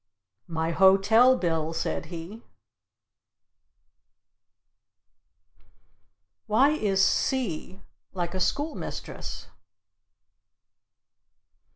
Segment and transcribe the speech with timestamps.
[0.47, 2.41] "My hotel bill!" said he.
[6.47, 9.45] Why is C like a schoolmistress?